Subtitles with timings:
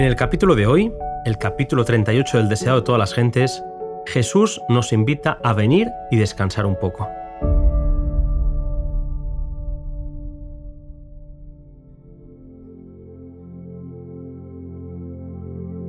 [0.00, 0.90] En el capítulo de hoy,
[1.26, 3.62] el capítulo 38 del Deseado de todas las gentes,
[4.06, 7.06] Jesús nos invita a venir y descansar un poco.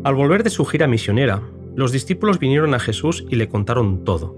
[0.03, 1.41] Al volver de su gira misionera,
[1.73, 4.35] los discípulos vinieron a Jesús y le contaron todo.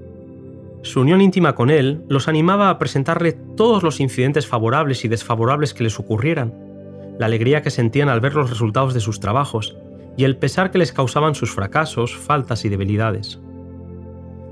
[0.84, 5.74] Su unión íntima con él los animaba a presentarle todos los incidentes favorables y desfavorables
[5.74, 6.73] que les ocurrieran,
[7.20, 9.78] la alegría que sentían al ver los resultados de sus trabajos
[10.18, 13.40] y el pesar que les causaban sus fracasos, faltas y debilidades.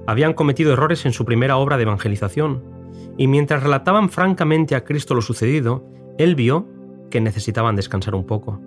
[0.08, 2.64] Habían cometido errores en su primera obra de evangelización,
[3.18, 5.86] y mientras relataban francamente a Cristo lo sucedido,
[6.18, 6.68] él vio
[7.10, 8.60] que necesitaban descansar un poco.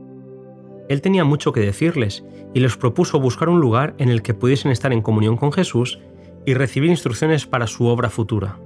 [0.88, 4.70] Él tenía mucho que decirles y les propuso buscar un lugar en el que pudiesen
[4.70, 5.98] estar en comunión con Jesús
[6.44, 8.58] y recibir instrucciones para su obra futura.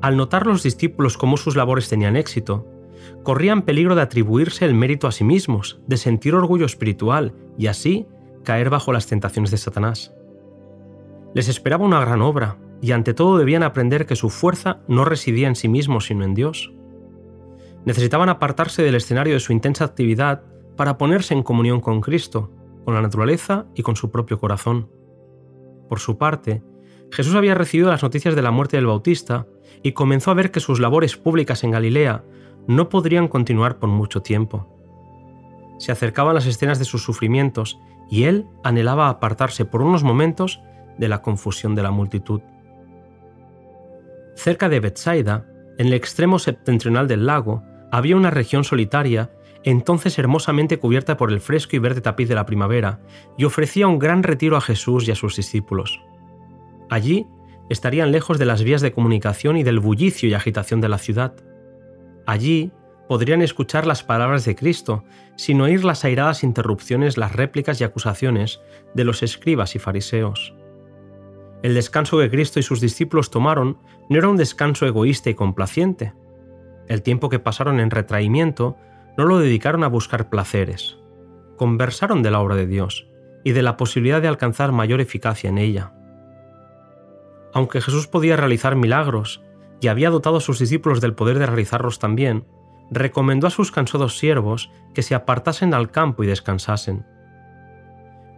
[0.00, 2.66] Al notar los discípulos cómo sus labores tenían éxito,
[3.22, 8.06] corrían peligro de atribuirse el mérito a sí mismos, de sentir orgullo espiritual y así
[8.44, 10.12] caer bajo las tentaciones de Satanás.
[11.34, 15.48] Les esperaba una gran obra y ante todo debían aprender que su fuerza no residía
[15.48, 16.72] en sí mismos sino en Dios.
[17.84, 20.42] Necesitaban apartarse del escenario de su intensa actividad
[20.76, 22.50] para ponerse en comunión con Cristo,
[22.84, 24.88] con la naturaleza y con su propio corazón.
[25.88, 26.62] Por su parte,
[27.10, 29.46] Jesús había recibido las noticias de la muerte del Bautista
[29.82, 32.24] y comenzó a ver que sus labores públicas en Galilea
[32.66, 34.68] no podrían continuar por mucho tiempo.
[35.78, 40.60] Se acercaban las escenas de sus sufrimientos y él anhelaba apartarse por unos momentos
[40.98, 42.40] de la confusión de la multitud.
[44.34, 45.46] Cerca de Bethsaida,
[45.78, 49.30] en el extremo septentrional del lago, había una región solitaria
[49.66, 53.00] entonces hermosamente cubierta por el fresco y verde tapiz de la primavera,
[53.36, 56.00] y ofrecía un gran retiro a Jesús y a sus discípulos.
[56.88, 57.26] Allí
[57.68, 61.34] estarían lejos de las vías de comunicación y del bullicio y agitación de la ciudad.
[62.26, 62.72] Allí
[63.08, 65.04] podrían escuchar las palabras de Cristo,
[65.36, 68.60] sin oír las airadas interrupciones, las réplicas y acusaciones
[68.94, 70.54] de los escribas y fariseos.
[71.62, 73.78] El descanso que Cristo y sus discípulos tomaron
[74.08, 76.12] no era un descanso egoísta y complaciente.
[76.88, 78.76] El tiempo que pasaron en retraimiento
[79.16, 80.98] no lo dedicaron a buscar placeres.
[81.56, 83.08] Conversaron de la obra de Dios
[83.44, 85.92] y de la posibilidad de alcanzar mayor eficacia en ella.
[87.54, 89.42] Aunque Jesús podía realizar milagros
[89.80, 92.46] y había dotado a sus discípulos del poder de realizarlos también,
[92.90, 97.04] recomendó a sus cansados siervos que se apartasen al campo y descansasen.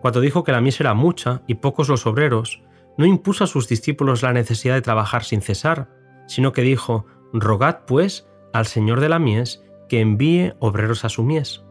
[0.00, 2.62] Cuando dijo que la mies era mucha y pocos los obreros,
[2.96, 5.88] no impuso a sus discípulos la necesidad de trabajar sin cesar,
[6.26, 11.22] sino que dijo, Rogad, pues, al Señor de la mies que envíe obreros a su
[11.22, 11.64] mies.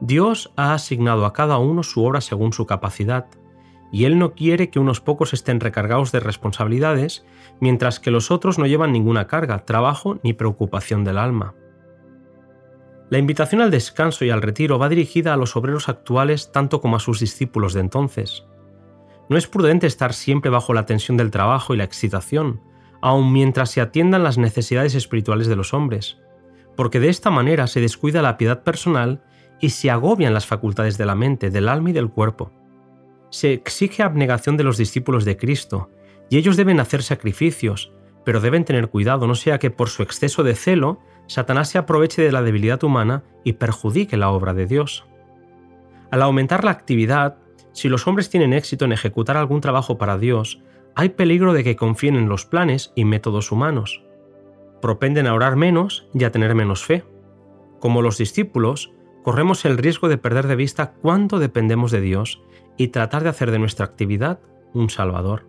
[0.00, 3.26] Dios ha asignado a cada uno su obra según su capacidad,
[3.92, 7.24] y Él no quiere que unos pocos estén recargados de responsabilidades,
[7.60, 11.54] mientras que los otros no llevan ninguna carga, trabajo ni preocupación del alma.
[13.10, 16.96] La invitación al descanso y al retiro va dirigida a los obreros actuales tanto como
[16.96, 18.46] a sus discípulos de entonces.
[19.28, 22.60] No es prudente estar siempre bajo la tensión del trabajo y la excitación,
[23.00, 26.18] aun mientras se atiendan las necesidades espirituales de los hombres
[26.80, 29.22] porque de esta manera se descuida la piedad personal
[29.60, 32.52] y se agobian las facultades de la mente, del alma y del cuerpo.
[33.30, 35.90] Se exige abnegación de los discípulos de Cristo,
[36.28, 37.92] y ellos deben hacer sacrificios,
[38.24, 42.22] pero deben tener cuidado, no sea que por su exceso de celo, Satanás se aproveche
[42.22, 45.06] de la debilidad humana y perjudique la obra de Dios.
[46.10, 47.38] Al aumentar la actividad,
[47.72, 50.60] si los hombres tienen éxito en ejecutar algún trabajo para Dios,
[50.96, 54.02] hay peligro de que confíen en los planes y métodos humanos
[54.80, 57.04] propenden a orar menos y a tener menos fe.
[57.78, 62.42] Como los discípulos, corremos el riesgo de perder de vista cuánto dependemos de Dios
[62.76, 64.40] y tratar de hacer de nuestra actividad
[64.72, 65.46] un Salvador.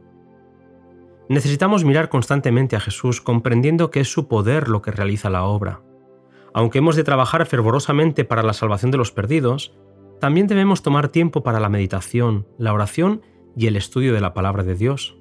[1.29, 5.81] Necesitamos mirar constantemente a Jesús comprendiendo que es su poder lo que realiza la obra.
[6.53, 9.73] Aunque hemos de trabajar fervorosamente para la salvación de los perdidos,
[10.19, 13.21] también debemos tomar tiempo para la meditación, la oración
[13.55, 15.15] y el estudio de la palabra de Dios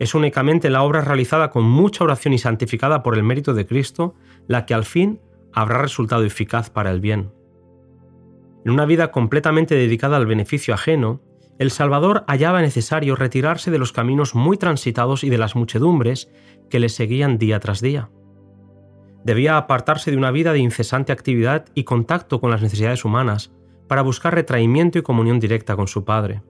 [0.00, 4.14] es únicamente la obra realizada con mucha oración y santificada por el mérito de Cristo
[4.48, 5.20] la que al fin
[5.52, 7.32] habrá resultado eficaz para el bien.
[8.64, 11.22] En una vida completamente dedicada al beneficio ajeno,
[11.58, 16.30] el Salvador hallaba necesario retirarse de los caminos muy transitados y de las muchedumbres
[16.70, 18.10] que le seguían día tras día.
[19.24, 23.52] Debía apartarse de una vida de incesante actividad y contacto con las necesidades humanas
[23.88, 26.42] para buscar retraimiento y comunión directa con su Padre.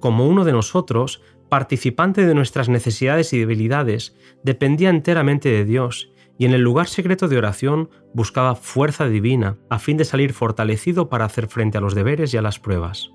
[0.00, 6.44] Como uno de nosotros, participante de nuestras necesidades y debilidades, dependía enteramente de Dios y
[6.44, 11.24] en el lugar secreto de oración buscaba fuerza divina a fin de salir fortalecido para
[11.24, 13.10] hacer frente a los deberes y a las pruebas.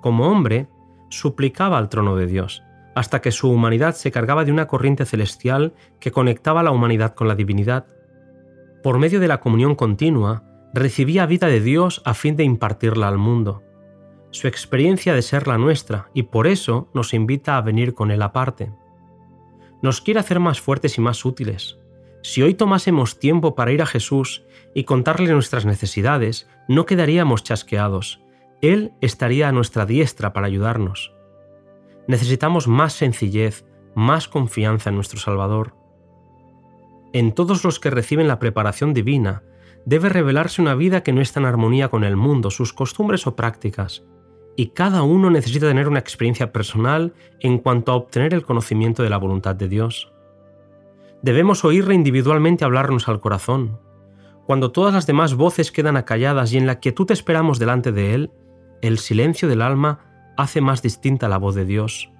[0.00, 0.68] Como hombre,
[1.10, 2.62] suplicaba al trono de Dios,
[2.94, 7.28] hasta que su humanidad se cargaba de una corriente celestial que conectaba la humanidad con
[7.28, 7.86] la divinidad.
[8.82, 13.18] Por medio de la comunión continua, recibía vida de Dios a fin de impartirla al
[13.18, 13.62] mundo.
[14.30, 18.22] Su experiencia de ser la nuestra y por eso nos invita a venir con Él
[18.22, 18.72] aparte.
[19.82, 21.78] Nos quiere hacer más fuertes y más útiles.
[22.22, 24.44] Si hoy tomásemos tiempo para ir a Jesús
[24.74, 28.20] y contarle nuestras necesidades, no quedaríamos chasqueados.
[28.60, 31.14] Él estaría a nuestra diestra para ayudarnos.
[32.06, 35.74] Necesitamos más sencillez, más confianza en nuestro Salvador.
[37.12, 39.42] En todos los que reciben la preparación divina,
[39.84, 43.36] debe revelarse una vida que no está en armonía con el mundo, sus costumbres o
[43.36, 44.04] prácticas,
[44.56, 49.10] y cada uno necesita tener una experiencia personal en cuanto a obtener el conocimiento de
[49.10, 50.12] la voluntad de Dios.
[51.22, 53.80] Debemos oírle individualmente hablarnos al corazón.
[54.46, 58.30] Cuando todas las demás voces quedan acalladas y en la quietud esperamos delante de Él,
[58.80, 62.10] el silencio del alma hace más distinta la voz de Dios.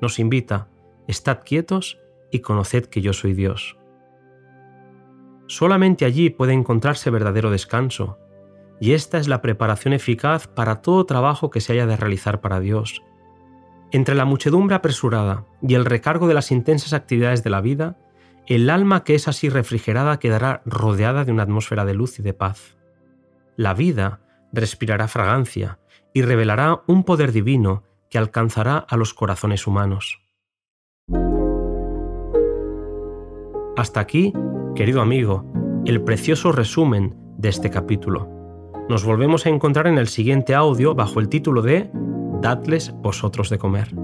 [0.00, 0.68] Nos invita,
[1.06, 1.98] estad quietos
[2.30, 3.76] y conoced que yo soy Dios.
[5.46, 8.18] Solamente allí puede encontrarse verdadero descanso,
[8.80, 12.60] y esta es la preparación eficaz para todo trabajo que se haya de realizar para
[12.60, 13.02] Dios.
[13.90, 17.98] Entre la muchedumbre apresurada y el recargo de las intensas actividades de la vida,
[18.46, 22.34] el alma que es así refrigerada quedará rodeada de una atmósfera de luz y de
[22.34, 22.76] paz.
[23.56, 24.20] La vida
[24.52, 25.78] respirará fragancia
[26.12, 30.20] y revelará un poder divino que alcanzará a los corazones humanos.
[33.76, 34.32] Hasta aquí
[34.74, 35.44] Querido amigo,
[35.84, 38.28] el precioso resumen de este capítulo.
[38.88, 41.90] Nos volvemos a encontrar en el siguiente audio bajo el título de
[42.40, 43.94] Dadles vosotros de comer.